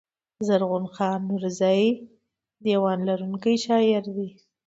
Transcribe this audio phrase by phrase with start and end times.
[0.47, 1.81] زرغون خان نورزى
[2.63, 4.31] دېوان لرونکی شاعر دﺉ.